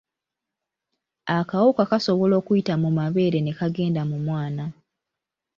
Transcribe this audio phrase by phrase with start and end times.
[1.37, 4.65] Akawuka kasoboka okuyita mu mabeere ne kagenda mu mwana.